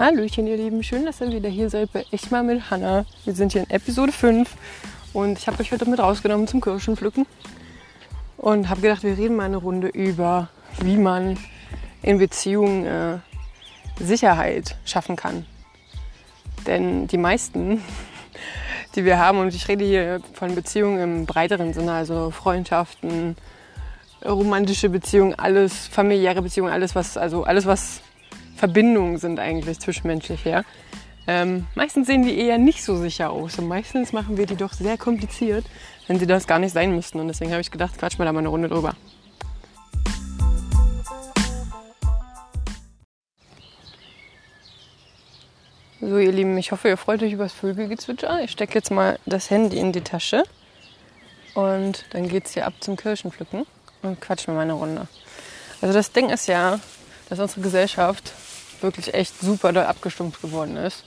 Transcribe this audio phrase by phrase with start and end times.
[0.00, 0.82] Hallöchen, ihr Lieben.
[0.82, 3.04] Schön, dass ihr wieder hier seid bei Ich mal mit Hanna.
[3.26, 4.50] Wir sind hier in Episode 5
[5.12, 7.26] und ich habe euch heute mit rausgenommen zum Kirschenpflücken
[8.38, 10.48] und habe gedacht, wir reden mal eine Runde über,
[10.80, 11.36] wie man
[12.00, 13.18] in Beziehungen äh,
[14.02, 15.44] Sicherheit schaffen kann.
[16.66, 17.82] Denn die meisten,
[18.94, 23.36] die wir haben, und ich rede hier von Beziehungen im breiteren Sinne, also Freundschaften,
[24.24, 28.00] romantische Beziehungen, alles, familiäre Beziehungen, alles was, also alles was
[28.60, 30.66] Verbindungen sind eigentlich zwischenmenschlich her.
[31.26, 34.74] Ähm, meistens sehen die eher nicht so sicher aus und meistens machen wir die doch
[34.74, 35.64] sehr kompliziert,
[36.08, 37.20] wenn sie das gar nicht sein müssten.
[37.20, 38.94] Und deswegen habe ich gedacht, quatsch mal da mal eine Runde drüber.
[46.02, 48.44] So, ihr Lieben, ich hoffe, ihr freut euch über das Vögelgezwitscher.
[48.44, 50.44] Ich stecke jetzt mal das Handy in die Tasche
[51.54, 53.64] und dann geht es hier ab zum Kirschenpflücken
[54.02, 55.08] und quatschen mal eine Runde.
[55.80, 56.78] Also das Ding ist ja,
[57.30, 58.34] dass unsere Gesellschaft
[58.82, 61.04] wirklich echt super doll abgestumpft geworden ist.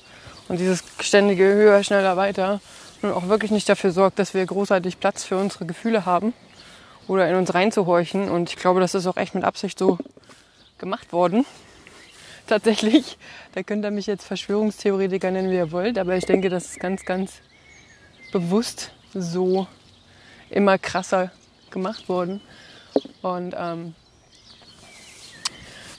[0.47, 2.59] Und dieses ständige höher, schneller, weiter
[3.03, 6.33] nun auch wirklich nicht dafür sorgt, dass wir großartig Platz für unsere Gefühle haben
[7.07, 8.29] oder in uns reinzuhorchen.
[8.29, 9.97] Und ich glaube, das ist auch echt mit Absicht so
[10.77, 11.45] gemacht worden.
[12.47, 13.17] Tatsächlich,
[13.53, 16.79] da könnt ihr mich jetzt Verschwörungstheoretiker nennen, wie ihr wollt, aber ich denke, das ist
[16.79, 17.41] ganz, ganz
[18.31, 19.67] bewusst so
[20.49, 21.31] immer krasser
[21.71, 22.41] gemacht worden.
[23.21, 23.95] Und ähm,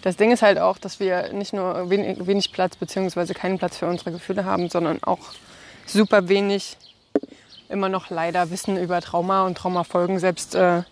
[0.05, 3.33] das Ding ist halt auch, dass wir nicht nur wenig, wenig Platz bzw.
[3.33, 5.21] keinen Platz für unsere Gefühle haben, sondern auch
[5.87, 6.77] super wenig
[7.71, 10.19] immer noch leider Wissen über Trauma und Traumafolgen.
[10.19, 10.83] Selbst äh,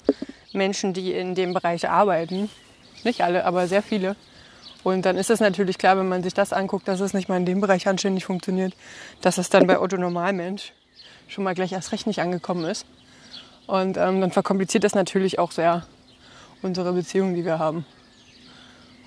[0.54, 2.48] Menschen, die in dem Bereich arbeiten,
[3.04, 4.16] nicht alle, aber sehr viele.
[4.82, 7.36] Und dann ist es natürlich klar, wenn man sich das anguckt, dass es nicht mal
[7.36, 8.72] in dem Bereich anständig funktioniert,
[9.20, 10.72] dass es dann bei Otto Normalmensch
[11.28, 12.86] schon mal gleich erst recht nicht angekommen ist.
[13.66, 15.86] Und ähm, dann verkompliziert das natürlich auch sehr
[16.62, 17.84] unsere Beziehungen, die wir haben.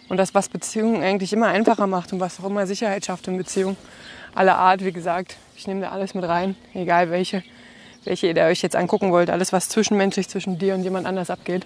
[0.08, 3.38] Und das, was Beziehungen eigentlich immer einfacher macht und was auch immer Sicherheit schafft in
[3.38, 3.78] Beziehungen,
[4.36, 7.44] aller Art, wie gesagt, ich nehme da alles mit rein, egal welche,
[8.04, 11.66] welche ihr euch jetzt angucken wollt, alles, was zwischenmenschlich zwischen dir und jemand anders abgeht,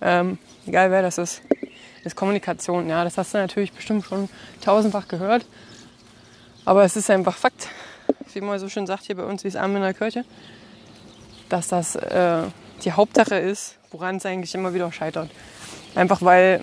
[0.00, 1.42] ähm, egal wer das ist,
[2.04, 2.88] ist Kommunikation.
[2.88, 4.28] Ja, das hast du natürlich bestimmt schon
[4.62, 5.44] tausendfach gehört,
[6.64, 7.68] aber es ist einfach Fakt,
[8.32, 10.24] wie man so schön sagt hier bei uns, wie es Arm in der Kirche,
[11.48, 12.42] dass das äh,
[12.84, 15.30] die Hauptsache ist, woran es eigentlich immer wieder scheitert.
[15.94, 16.62] Einfach weil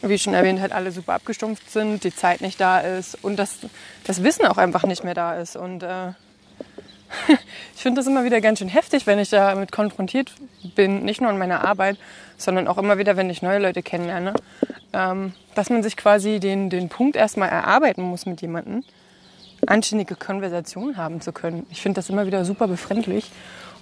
[0.00, 3.58] wie schon erwähnt, halt alle super abgestumpft sind, die Zeit nicht da ist und das,
[4.04, 5.56] das Wissen auch einfach nicht mehr da ist.
[5.56, 6.08] Und äh,
[7.74, 10.32] ich finde das immer wieder ganz schön heftig, wenn ich damit konfrontiert
[10.74, 11.98] bin, nicht nur in meiner Arbeit,
[12.36, 14.34] sondern auch immer wieder, wenn ich neue Leute kennenlerne,
[14.92, 18.84] ähm, dass man sich quasi den, den Punkt erstmal erarbeiten muss mit jemandem,
[19.66, 21.66] anständige Konversationen haben zu können.
[21.70, 23.30] Ich finde das immer wieder super befremdlich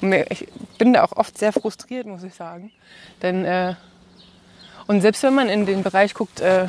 [0.00, 0.46] und mir, ich
[0.78, 2.70] bin da auch oft sehr frustriert, muss ich sagen.
[3.22, 3.74] Denn äh,
[4.90, 6.66] und selbst wenn man in den Bereich guckt äh,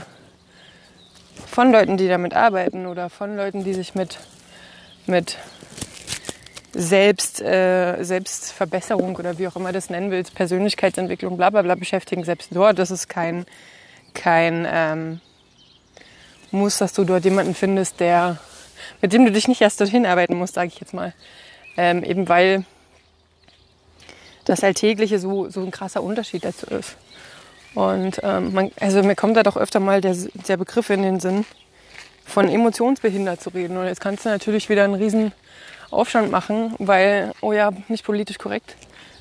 [1.48, 4.20] von Leuten, die damit arbeiten oder von Leuten, die sich mit,
[5.08, 5.40] mit
[6.72, 12.24] Selbst, äh, Selbstverbesserung oder wie auch immer das nennen willst, Persönlichkeitsentwicklung, bla bla bla beschäftigen,
[12.24, 13.44] selbst dort, das ist kein,
[14.14, 15.20] kein ähm,
[16.52, 18.38] Muss, dass du dort jemanden findest, der,
[19.02, 21.16] mit dem du dich nicht erst dorthin arbeiten musst, sage ich jetzt mal.
[21.76, 22.66] Ähm, eben weil
[24.46, 26.98] das Alltägliche so, so ein krasser Unterschied dazu ist.
[27.74, 30.16] Und ähm, man, also mir kommt da doch öfter mal der,
[30.48, 31.46] der Begriff in den Sinn,
[32.26, 33.78] von emotionsbehindert zu reden.
[33.78, 35.32] Und jetzt kannst du natürlich wieder einen riesen
[35.90, 38.76] Aufstand machen, weil, oh ja, nicht politisch korrekt,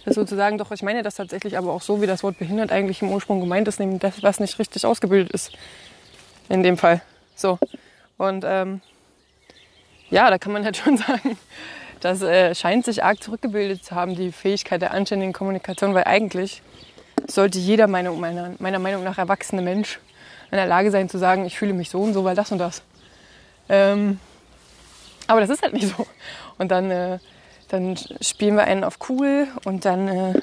[0.04, 3.02] das sozusagen, doch ich meine das tatsächlich aber auch so, wie das Wort behindert eigentlich
[3.02, 5.52] im Ursprung gemeint ist, nämlich das, was nicht richtig ausgebildet ist.
[6.48, 7.02] In dem Fall.
[7.36, 7.58] So.
[8.16, 8.80] Und ähm,
[10.10, 11.38] ja, da kann man halt schon sagen,
[12.00, 16.62] das äh, scheint sich arg zurückgebildet zu haben, die Fähigkeit der anständigen Kommunikation, weil eigentlich
[17.26, 20.00] sollte jeder meiner, meiner, Meinung nach erwachsene Mensch
[20.50, 22.58] in der Lage sein zu sagen, ich fühle mich so und so, weil das und
[22.58, 22.82] das.
[23.68, 24.18] Ähm,
[25.26, 26.06] aber das ist halt nicht so.
[26.58, 27.18] Und dann, äh,
[27.68, 30.40] dann spielen wir einen auf cool und dann äh,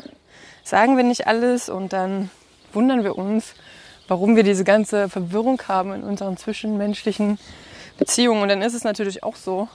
[0.64, 2.29] sagen wir nicht alles und dann
[2.74, 3.53] wundern wir uns,
[4.08, 7.38] warum wir diese ganze Verwirrung haben in unseren zwischenmenschlichen
[7.97, 8.41] Beziehungen.
[8.41, 9.68] Und dann ist es natürlich auch so,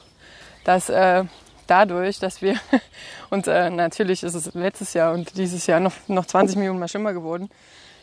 [0.65, 1.25] dass äh,
[1.73, 2.57] dadurch, dass wir
[3.31, 6.89] und äh, natürlich ist es letztes Jahr und dieses Jahr noch, noch 20 Millionen mal
[6.89, 7.49] schlimmer geworden,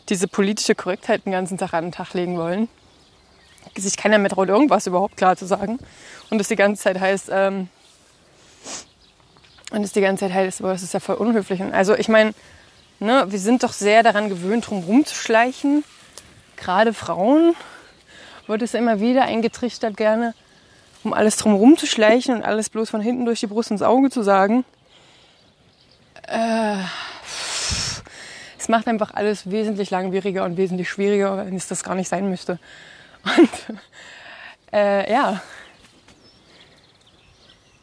[0.08, 2.68] diese politische Korrektheit den ganzen Tag an den Tag legen wollen.
[3.76, 5.78] Sich keiner mehr traut, irgendwas überhaupt klar zu sagen.
[6.30, 7.68] Und es die ganze Zeit heißt, ähm,
[9.70, 11.62] und es die ganze Zeit heißt, boah, das ist ja voll unhöflich.
[11.62, 12.34] Also ich meine,
[12.98, 15.84] ne, wir sind doch sehr daran gewöhnt, drum rumzuschleichen.
[16.56, 17.54] Gerade Frauen
[18.48, 20.34] wird es immer wieder eingetrichtert gerne
[21.04, 24.10] um alles drum zu schleichen und alles bloß von hinten durch die Brust ins Auge
[24.10, 24.64] zu sagen.
[26.26, 26.76] Äh,
[28.58, 32.28] es macht einfach alles wesentlich langwieriger und wesentlich schwieriger, wenn es das gar nicht sein
[32.28, 32.58] müsste.
[33.24, 33.78] Und
[34.72, 35.40] Äh, ja.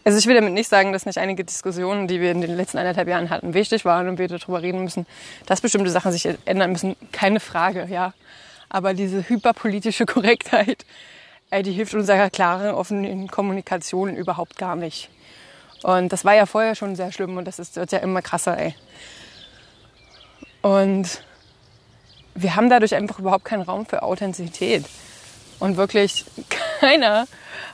[0.04, 2.78] Also ich will damit nicht sagen, dass nicht einige Diskussionen, die wir in den letzten
[2.78, 5.06] anderthalb Jahren hatten, wichtig waren und wir darüber reden müssen,
[5.46, 6.96] dass bestimmte Sachen sich ändern müssen.
[7.12, 8.14] Keine Frage, ja.
[8.70, 10.86] Aber diese hyperpolitische Korrektheit,
[11.52, 15.10] die hilft unserer klaren, offenen Kommunikation überhaupt gar nicht.
[15.84, 18.58] Und das war ja vorher schon sehr schlimm und das ist, wird ja immer krasser,
[18.58, 18.76] ey.
[20.62, 21.24] Und
[22.36, 24.86] wir haben dadurch einfach überhaupt keinen Raum für Authentizität.
[25.60, 26.26] Und wirklich
[26.80, 27.28] keiner,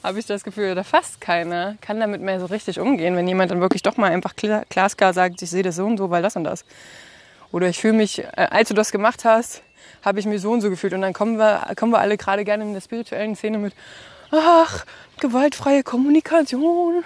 [0.04, 3.52] habe ich das Gefühl, oder fast keiner, kann damit mehr so richtig umgehen, wenn jemand
[3.52, 6.36] dann wirklich doch mal einfach glasklar sagt, ich sehe das so und so, weil das
[6.36, 6.66] und das.
[7.54, 9.62] Oder ich fühle mich, äh, als du das gemacht hast,
[10.04, 10.94] habe ich mich so und so gefühlt.
[10.94, 13.74] Und dann kommen wir, kommen wir alle gerade gerne in der spirituellen Szene mit,
[14.32, 14.86] ach,
[15.22, 17.06] gewaltfreie Kommunikation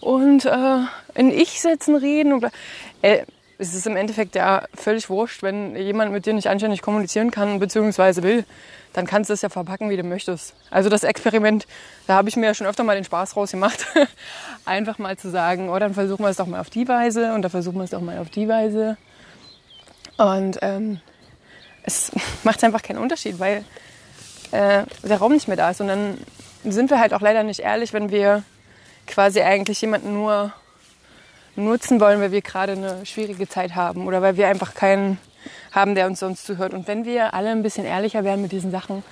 [0.00, 0.78] und äh,
[1.14, 2.34] in Ich-Sätzen reden.
[2.34, 2.46] Und,
[3.02, 3.24] äh,
[3.58, 7.58] es ist im Endeffekt ja völlig wurscht, wenn jemand mit dir nicht anständig kommunizieren kann
[7.58, 8.22] bzw.
[8.22, 8.44] will,
[8.92, 10.54] dann kannst du es ja verpacken, wie du möchtest.
[10.70, 11.66] Also das Experiment,
[12.06, 13.86] da habe ich mir ja schon öfter mal den Spaß rausgemacht,
[14.66, 17.40] einfach mal zu sagen, oh, dann versuchen wir es doch mal auf die Weise und
[17.40, 18.98] dann versuchen wir es doch mal auf die Weise.
[20.16, 21.00] Und ähm,
[21.82, 22.12] es
[22.44, 23.64] macht einfach keinen Unterschied, weil
[24.52, 25.80] äh, der Raum nicht mehr da ist.
[25.80, 26.18] Und dann
[26.64, 28.42] sind wir halt auch leider nicht ehrlich, wenn wir
[29.06, 30.52] quasi eigentlich jemanden nur
[31.54, 35.18] nutzen wollen, weil wir gerade eine schwierige Zeit haben oder weil wir einfach keinen
[35.72, 36.74] haben, der uns sonst zuhört.
[36.74, 39.02] Und wenn wir alle ein bisschen ehrlicher wären mit diesen Sachen,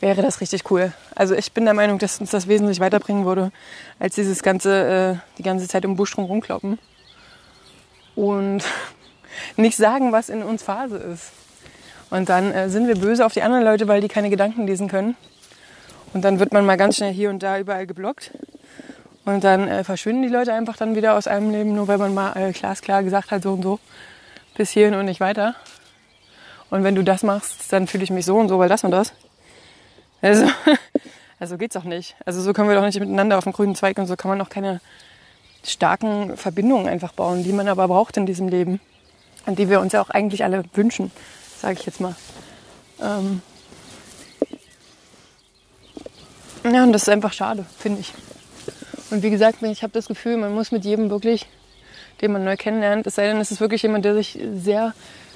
[0.00, 0.92] wäre das richtig cool.
[1.14, 3.52] Also ich bin der Meinung, dass uns das wesentlich weiterbringen würde,
[3.98, 6.78] als dieses ganze, äh, die ganze Zeit im Busch rumkloppen.
[8.14, 8.62] Und
[9.56, 11.32] nicht sagen, was in uns Phase ist.
[12.10, 14.88] Und dann äh, sind wir böse auf die anderen Leute, weil die keine Gedanken lesen
[14.88, 15.16] können.
[16.12, 18.32] Und dann wird man mal ganz schnell hier und da überall geblockt.
[19.24, 22.14] Und dann äh, verschwinden die Leute einfach dann wieder aus einem Leben, nur weil man
[22.14, 23.78] mal äh, glasklar gesagt hat, so und so,
[24.56, 25.54] bis hierhin und nicht weiter.
[26.70, 28.90] Und wenn du das machst, dann fühle ich mich so und so, weil das und
[28.90, 29.12] das.
[30.22, 30.46] Also,
[31.38, 32.16] also geht's doch nicht.
[32.24, 34.40] Also so können wir doch nicht miteinander auf dem grünen Zweig und so kann man
[34.40, 34.80] auch keine
[35.64, 38.80] starken Verbindungen einfach bauen, die man aber braucht in diesem Leben.
[39.46, 41.10] Und die wir uns ja auch eigentlich alle wünschen,
[41.58, 42.14] sage ich jetzt mal.
[43.00, 43.42] Ähm
[46.64, 48.12] ja, und das ist einfach schade, finde ich.
[49.10, 51.46] Und wie gesagt, ich habe das Gefühl, man muss mit jedem wirklich,
[52.20, 54.94] den man neu kennenlernt, es sei denn, es ist wirklich jemand, der sich sehr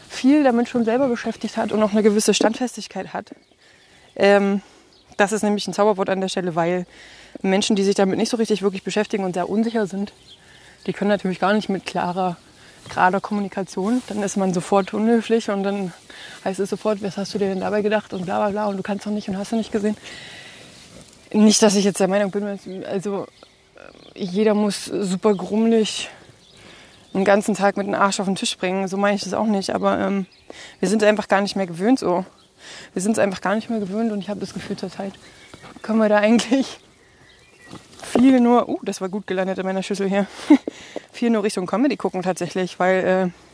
[0.09, 3.35] viel damit schon selber beschäftigt hat und auch eine gewisse Standfestigkeit hat.
[4.15, 4.63] Ähm,
[5.17, 6.87] das ist nämlich ein Zauberwort an der Stelle, weil
[7.43, 10.13] Menschen, die sich damit nicht so richtig wirklich beschäftigen und sehr unsicher sind,
[10.87, 12.37] die können natürlich gar nicht mit klarer,
[12.89, 14.03] gerader Kommunikation.
[14.09, 15.93] Dann ist man sofort unhöflich und dann
[16.45, 18.77] heißt es sofort, was hast du dir denn dabei gedacht und bla bla bla und
[18.77, 19.97] du kannst doch nicht und hast du nicht gesehen.
[21.33, 23.27] Nicht, dass ich jetzt der Meinung bin, also
[24.15, 26.09] jeder muss super grummelig
[27.13, 28.89] den ganzen Tag mit dem Arsch auf den Tisch bringen.
[28.89, 29.71] So meine ich das auch nicht.
[29.71, 30.27] Aber ähm,
[30.81, 32.25] wir sind einfach gar nicht mehr gewöhnt so.
[32.93, 35.13] Wir sind es einfach gar nicht mehr gewöhnt und ich habe das Gefühl zur Zeit,
[35.83, 36.79] können wir da eigentlich
[38.05, 40.27] viel nur, uh, das war gut gelandet in meiner Schüssel hier,
[41.13, 43.45] viel nur Richtung Comedy gucken tatsächlich, weil äh,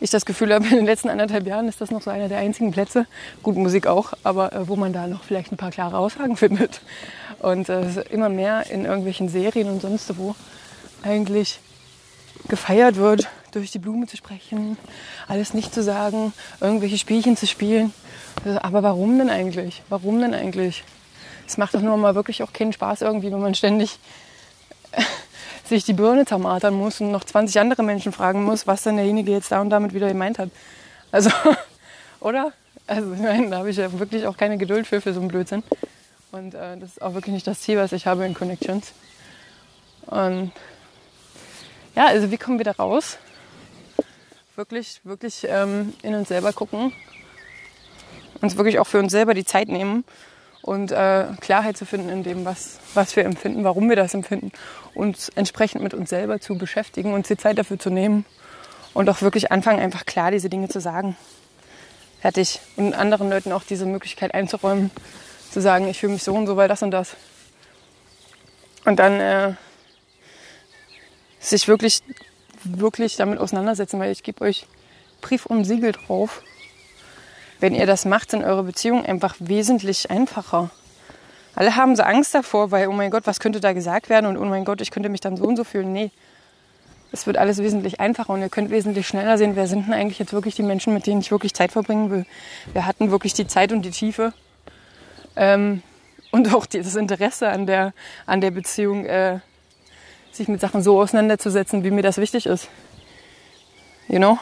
[0.00, 2.38] ich das Gefühl habe, in den letzten anderthalb Jahren ist das noch so einer der
[2.38, 3.06] einzigen Plätze,
[3.42, 6.80] gut Musik auch, aber äh, wo man da noch vielleicht ein paar klare Aussagen findet.
[7.40, 10.34] Und äh, immer mehr in irgendwelchen Serien und sonst wo
[11.02, 11.60] eigentlich
[12.48, 14.76] gefeiert wird, durch die Blume zu sprechen,
[15.28, 17.92] alles nicht zu sagen, irgendwelche Spielchen zu spielen.
[18.62, 19.82] Aber warum denn eigentlich?
[19.88, 20.84] Warum denn eigentlich?
[21.50, 23.98] Es macht doch nur mal wirklich auch keinen Spaß irgendwie, wenn man ständig
[25.64, 29.32] sich die Birne zermartern muss und noch 20 andere Menschen fragen muss, was denn derjenige
[29.32, 30.50] jetzt da und damit wieder gemeint hat.
[31.10, 31.28] Also,
[32.20, 32.52] oder?
[32.86, 35.26] Also, ich meine, da habe ich ja wirklich auch keine Geduld für, für so einen
[35.26, 35.64] Blödsinn.
[36.30, 38.92] Und äh, das ist auch wirklich nicht das Ziel, was ich habe in Connections.
[40.06, 40.52] Und
[41.96, 43.18] ja, also wie kommen wir da raus?
[44.54, 46.92] Wirklich, wirklich ähm, in uns selber gucken.
[48.40, 50.04] Uns wirklich auch für uns selber die Zeit nehmen
[50.62, 54.52] und äh, Klarheit zu finden in dem, was, was wir empfinden, warum wir das empfinden.
[54.94, 58.24] Uns entsprechend mit uns selber zu beschäftigen, uns die Zeit dafür zu nehmen
[58.92, 61.16] und auch wirklich anfangen, einfach klar diese Dinge zu sagen.
[62.20, 62.60] Fertig.
[62.76, 64.90] Und anderen Leuten auch diese Möglichkeit einzuräumen,
[65.50, 67.16] zu sagen, ich fühle mich so und so, weil das und das.
[68.84, 69.54] Und dann äh,
[71.38, 72.02] sich wirklich,
[72.64, 74.66] wirklich damit auseinandersetzen, weil ich gebe euch
[75.20, 76.42] Brief und Siegel drauf.
[77.60, 80.70] Wenn ihr das macht, sind eure Beziehungen einfach wesentlich einfacher.
[81.54, 84.38] Alle haben so Angst davor, weil, oh mein Gott, was könnte da gesagt werden und
[84.38, 85.92] oh mein Gott, ich könnte mich dann so und so fühlen.
[85.92, 86.10] Nee,
[87.12, 90.18] es wird alles wesentlich einfacher und ihr könnt wesentlich schneller sehen, wer sind denn eigentlich
[90.18, 92.24] jetzt wirklich die Menschen, mit denen ich wirklich Zeit verbringen will.
[92.72, 94.32] Wir hatten wirklich die Zeit und die Tiefe
[95.36, 95.82] ähm,
[96.30, 97.92] und auch das Interesse an der,
[98.26, 99.40] an der Beziehung, äh,
[100.30, 102.68] sich mit Sachen so auseinanderzusetzen, wie mir das wichtig ist.
[104.08, 104.38] You know?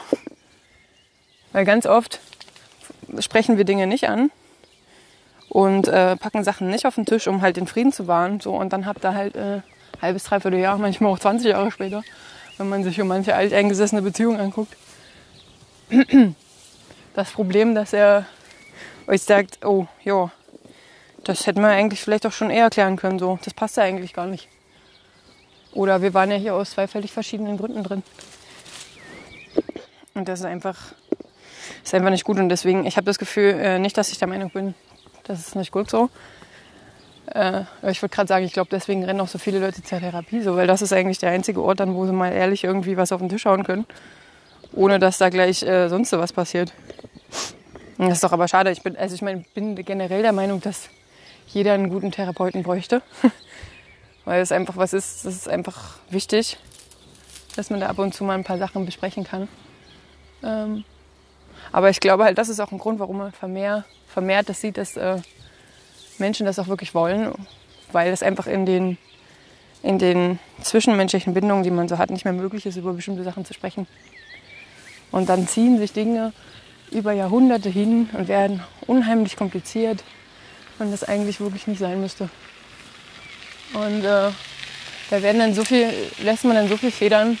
[1.51, 2.19] Weil ganz oft
[3.19, 4.31] sprechen wir Dinge nicht an
[5.49, 8.39] und äh, packen Sachen nicht auf den Tisch, um halt den Frieden zu wahren.
[8.39, 9.61] So, und dann habt ihr halt äh,
[10.01, 12.03] halbes, dreiviertel Jahr, manchmal auch 20 Jahre später,
[12.57, 14.75] wenn man sich so manche alteingesessene Beziehung anguckt,
[17.15, 18.25] das Problem, dass er
[19.07, 20.31] euch sagt, oh, ja,
[21.23, 23.19] das hätten wir eigentlich vielleicht auch schon eher klären können.
[23.19, 24.47] So, das passt ja eigentlich gar nicht.
[25.73, 28.03] Oder wir waren ja hier aus zwei völlig verschiedenen Gründen drin.
[30.13, 30.77] Und das ist einfach,
[31.83, 32.39] ist einfach nicht gut.
[32.39, 34.73] Und deswegen, ich habe das Gefühl, äh, nicht, dass ich der Meinung bin,
[35.23, 36.09] das ist nicht gut so.
[37.33, 40.41] Äh, ich würde gerade sagen, ich glaube, deswegen rennen auch so viele Leute zur Therapie,
[40.41, 43.11] so, weil das ist eigentlich der einzige Ort, dann, wo sie mal ehrlich irgendwie was
[43.11, 43.85] auf den Tisch hauen können,
[44.73, 46.73] ohne dass da gleich äh, sonst was passiert.
[47.97, 48.71] Das ist doch aber schade.
[48.71, 50.89] Ich bin, also ich mein, bin generell der Meinung, dass
[51.47, 53.01] jeder einen guten Therapeuten bräuchte.
[54.25, 56.57] Weil es einfach was ist, das ist einfach wichtig,
[57.55, 59.47] dass man da ab und zu mal ein paar Sachen besprechen kann.
[60.43, 60.83] Ähm,
[61.71, 64.77] aber ich glaube halt, das ist auch ein Grund, warum man vermehrt, vermehrt das sieht,
[64.77, 65.17] dass äh,
[66.17, 67.33] Menschen das auch wirklich wollen,
[67.91, 68.97] weil es einfach in den,
[69.83, 73.45] in den zwischenmenschlichen Bindungen, die man so hat, nicht mehr möglich ist, über bestimmte Sachen
[73.45, 73.87] zu sprechen.
[75.11, 76.33] Und dann ziehen sich Dinge
[76.91, 80.03] über Jahrhunderte hin und werden unheimlich kompliziert
[80.79, 82.29] und das eigentlich wirklich nicht sein müsste.
[83.73, 84.31] Und äh,
[85.09, 85.91] da werden dann so viel,
[86.23, 87.37] lässt man dann so viel federn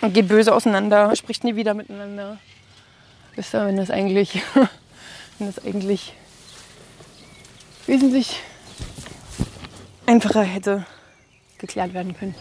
[0.00, 2.38] und geht böse auseinander, spricht nie wieder miteinander.
[3.52, 4.42] Ihr, wenn das eigentlich,
[5.38, 6.14] wenn das eigentlich
[7.86, 8.40] wesentlich
[10.06, 10.86] einfacher hätte
[11.58, 12.34] geklärt werden können.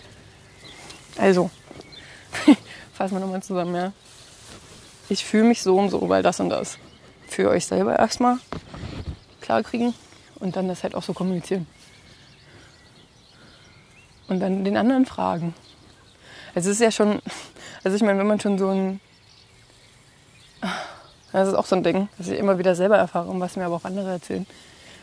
[1.18, 1.50] Also,
[2.94, 3.94] fassen wir nochmal zusammen, ja.
[5.10, 6.78] Ich fühle mich so und so, weil das und das.
[7.28, 8.38] Für euch selber erstmal
[9.42, 9.94] klar kriegen
[10.40, 11.68] und dann das halt auch so kommunizieren.
[14.28, 15.56] Und dann den anderen fragen.
[16.54, 17.22] Also es ist ja schon,
[17.84, 19.00] also ich meine, wenn man schon so ein,
[21.32, 23.66] das ist auch so ein Ding, dass ich immer wieder selber erfahre und was mir
[23.66, 24.46] aber auch andere erzählen.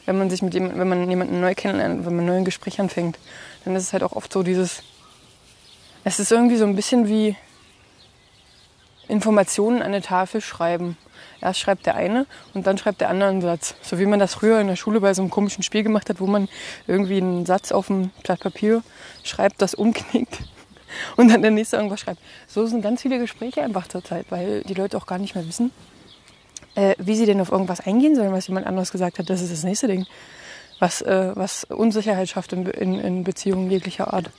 [0.06, 2.80] Wenn man sich mit jemandem, wenn man jemanden neu kennenlernt, wenn man ein neues Gespräch
[2.80, 3.18] anfängt,
[3.64, 4.82] dann ist es halt auch oft so dieses,
[6.04, 7.36] es ist irgendwie so ein bisschen wie
[9.08, 10.96] Informationen an eine Tafel schreiben.
[11.40, 13.74] Erst schreibt der eine und dann schreibt der andere einen Satz.
[13.82, 16.20] So wie man das früher in der Schule bei so einem komischen Spiel gemacht hat,
[16.20, 16.48] wo man
[16.86, 18.82] irgendwie einen Satz auf ein Blatt Papier
[19.22, 20.38] schreibt, das umknickt
[21.16, 22.20] und dann der nächste irgendwas schreibt.
[22.46, 25.46] So sind ganz viele Gespräche einfach zur Zeit, weil die Leute auch gar nicht mehr
[25.46, 25.70] wissen,
[26.76, 29.28] äh, wie sie denn auf irgendwas eingehen sollen, was jemand anderes gesagt hat.
[29.28, 30.06] Das ist das nächste Ding,
[30.78, 34.30] was, äh, was Unsicherheit schafft in, in, in Beziehungen jeglicher Art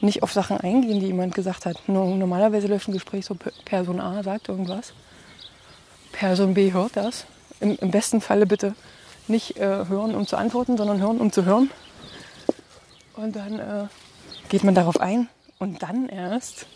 [0.00, 1.76] nicht auf Sachen eingehen, die jemand gesagt hat.
[1.86, 4.94] Normalerweise läuft ein Gespräch so, Person A sagt irgendwas,
[6.10, 7.26] Person B hört das.
[7.60, 8.74] Im, im besten Falle bitte
[9.28, 11.70] nicht äh, hören, um zu antworten, sondern hören, um zu hören.
[13.14, 13.86] Und dann äh,
[14.48, 15.28] geht man darauf ein
[15.58, 16.66] und dann erst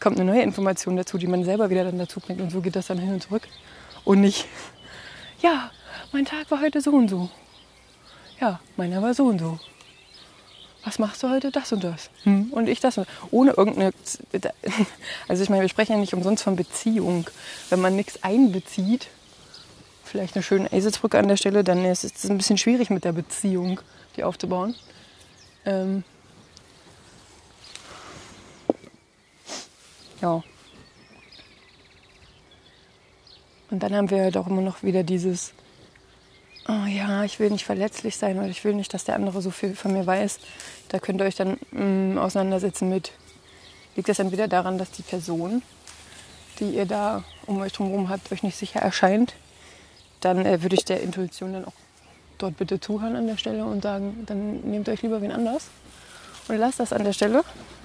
[0.00, 2.40] kommt eine neue Information dazu, die man selber wieder dann dazu bringt.
[2.40, 3.42] Und so geht das dann hin und zurück.
[4.04, 4.46] Und nicht,
[5.42, 5.70] ja,
[6.12, 7.28] mein Tag war heute so und so.
[8.40, 9.58] Ja, meiner war so und so
[10.84, 11.50] was machst du heute?
[11.50, 12.10] Das und das.
[12.24, 12.52] Hm.
[12.52, 12.98] Und ich das.
[12.98, 13.92] Und ohne irgendeine.
[15.28, 17.28] Also, ich meine, wir sprechen ja nicht umsonst von Beziehung.
[17.68, 19.08] Wenn man nichts einbezieht,
[20.04, 23.12] vielleicht eine schöne Eselsbrücke an der Stelle, dann ist es ein bisschen schwierig mit der
[23.12, 23.80] Beziehung,
[24.16, 24.74] die aufzubauen.
[25.64, 26.04] Ähm
[30.20, 30.42] ja.
[33.70, 35.52] Und dann haben wir halt auch immer noch wieder dieses
[36.70, 39.50] oh ja, ich will nicht verletzlich sein oder ich will nicht, dass der andere so
[39.50, 40.38] viel von mir weiß.
[40.88, 43.12] Da könnt ihr euch dann mh, mm, auseinandersetzen mit,
[43.96, 45.62] liegt das entweder daran, dass die Person,
[46.58, 49.34] die ihr da um euch drumherum habt, euch nicht sicher erscheint,
[50.20, 51.72] dann äh, würde ich der Intuition dann auch
[52.38, 55.68] dort bitte zuhören an der Stelle und sagen, dann nehmt euch lieber wen anders
[56.48, 57.42] und lasst das an der Stelle.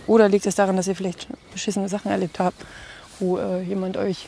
[0.07, 2.57] Oder liegt es daran, dass ihr vielleicht beschissene Sachen erlebt habt,
[3.19, 4.27] wo äh, jemand euch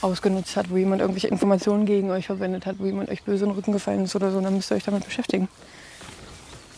[0.00, 3.50] ausgenutzt hat, wo jemand irgendwelche Informationen gegen euch verwendet hat, wo jemand euch böse in
[3.50, 5.48] den Rücken gefallen ist oder so, dann müsst ihr euch damit beschäftigen.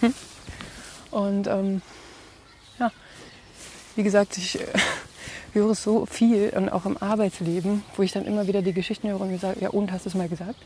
[0.00, 0.14] Hm?
[1.10, 1.82] Und ähm,
[2.78, 2.92] ja,
[3.96, 4.66] wie gesagt, ich äh,
[5.56, 9.20] höre so viel und auch im Arbeitsleben, wo ich dann immer wieder die Geschichten höre
[9.20, 10.56] und mir sage, ja und, hast du es mal gesagt?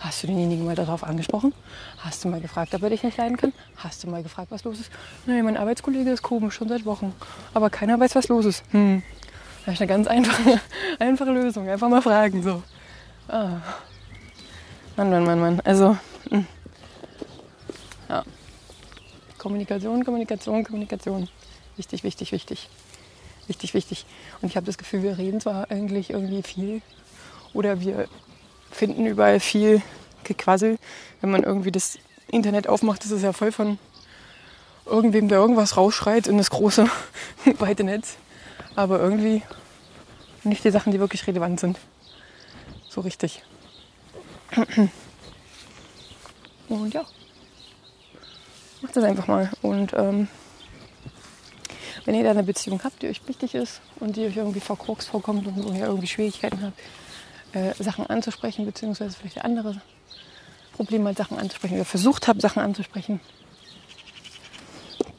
[0.00, 1.54] Hast du denjenigen mal darauf angesprochen?
[1.98, 3.52] Hast du mal gefragt, ob er dich nicht leiden kann?
[3.76, 4.90] Hast du mal gefragt, was los ist?
[5.24, 7.14] Nee, mein Arbeitskollege ist komisch, schon seit Wochen.
[7.54, 8.64] Aber keiner weiß, was los ist.
[8.72, 9.02] Hm.
[9.60, 10.60] Da habe ich eine ganz einfache,
[10.98, 11.68] einfache Lösung.
[11.68, 12.42] Einfach mal fragen.
[12.42, 12.62] So.
[13.28, 13.58] Ah.
[14.96, 15.60] Mann, Mann, Mann, Mann.
[15.64, 15.96] Also,
[16.28, 16.36] mh.
[16.38, 16.46] Hm.
[18.08, 18.24] ja.
[19.38, 21.28] Kommunikation, Kommunikation, Kommunikation.
[21.76, 22.68] Wichtig, wichtig, wichtig.
[23.50, 24.06] Wichtig, wichtig.
[24.40, 26.82] Und ich habe das Gefühl, wir reden zwar eigentlich irgendwie viel
[27.52, 28.08] oder wir
[28.70, 29.82] finden überall viel
[30.24, 30.78] Gequassel.
[31.20, 31.98] Wenn man irgendwie das
[32.30, 33.78] Internet aufmacht, ist es ja voll von
[34.86, 36.86] irgendwem, der irgendwas rausschreit in das große,
[37.58, 38.16] weite Netz
[38.76, 39.42] aber irgendwie
[40.44, 41.78] nicht die Sachen, die wirklich relevant sind.
[42.88, 43.42] So richtig.
[46.68, 47.04] Und ja,
[48.80, 49.50] macht das einfach mal.
[49.60, 50.28] Und ähm,
[52.04, 55.08] wenn ihr da eine Beziehung habt, die euch wichtig ist und die euch irgendwie verkorkst
[55.08, 56.78] vorkommt und ihr irgendwie Schwierigkeiten habt,
[57.52, 59.80] äh, Sachen anzusprechen, beziehungsweise vielleicht andere
[60.72, 63.20] Probleme mit Sachen anzusprechen oder versucht habt, Sachen anzusprechen,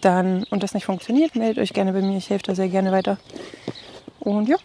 [0.01, 2.17] dann und das nicht funktioniert, meldet euch gerne bei mir.
[2.17, 3.17] Ich helfe da sehr gerne weiter.
[4.19, 4.57] Und ja,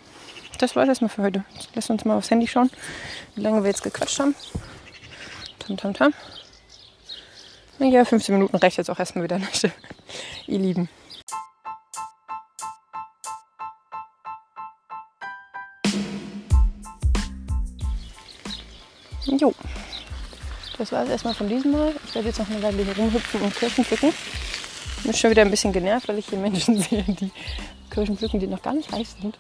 [0.58, 1.44] das war es erstmal für heute.
[1.74, 2.70] Lasst uns mal aufs Handy schauen,
[3.34, 4.34] wie lange wir jetzt gequatscht haben.
[5.58, 6.14] Tam, tam, tam.
[7.78, 9.64] Ja, 15 Minuten reicht jetzt auch erstmal wieder nicht.
[10.46, 10.88] Ihr Lieben.
[19.26, 19.52] Jo,
[20.78, 21.92] das war es erstmal von diesem Mal.
[22.06, 24.12] Ich werde jetzt noch eine Weile hier rumhüpfen und Kirschen pflücken.
[24.98, 27.30] Ich bin schon wieder ein bisschen genervt, weil ich hier Menschen sehe, die
[27.90, 29.38] Kirschen pflücken, die noch gar nicht reif sind.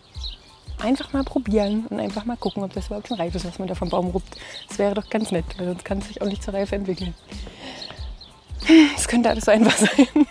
[0.82, 3.68] Einfach mal probieren und einfach mal gucken, ob das überhaupt schon reif ist, was man
[3.68, 4.36] da vom Baum ruppt.
[4.68, 7.14] Das wäre doch ganz nett, weil sonst kann es sich auch nicht zur Reife entwickeln.
[8.96, 10.26] Es könnte alles so einfach sein.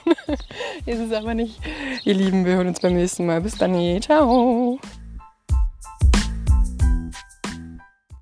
[0.85, 1.59] ist es aber nicht.
[2.03, 3.41] Ihr Lieben, wir hören uns beim nächsten Mal.
[3.41, 4.01] Bis dann.
[4.01, 4.79] Ciao.